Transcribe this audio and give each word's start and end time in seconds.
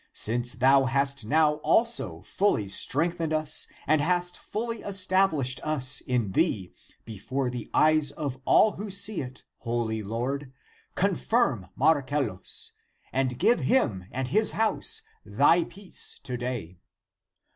Since 0.13 0.53
thou 0.53 0.85
hast 0.85 1.25
now 1.27 1.57
also 1.57 2.23
fully 2.23 2.67
strengthened 2.67 3.31
us 3.31 3.67
and 3.85 4.01
hast 4.01 4.35
fully 4.35 4.79
established 4.81 5.61
us 5.63 6.01
in 6.07 6.31
thee 6.31 6.73
before 7.05 7.51
the 7.51 7.69
eyes 7.71 8.09
of 8.09 8.39
all 8.43 8.71
who 8.77 8.89
see 8.89 9.21
it, 9.21 9.43
holy 9.59 10.01
Lord, 10.01 10.51
confirm 10.95 11.67
Marcellus 11.75 12.73
and 13.13 13.37
give 13.37 13.59
him 13.59 14.05
and 14.11 14.29
his 14.29 14.49
house 14.57 15.03
thy 15.23 15.65
peace 15.65 16.19
to 16.23 16.35
day. 16.35 16.77